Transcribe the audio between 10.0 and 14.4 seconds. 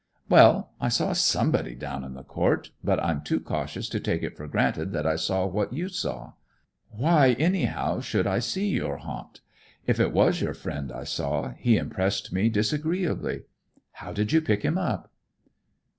was your friend I saw, he impressed me disagreeably. How did